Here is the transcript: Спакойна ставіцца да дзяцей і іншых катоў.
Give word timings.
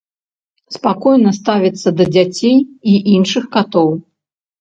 Спакойна 0.77 1.33
ставіцца 1.39 1.89
да 1.99 2.07
дзяцей 2.15 2.57
і 2.95 2.95
іншых 3.17 3.43
катоў. 3.57 3.93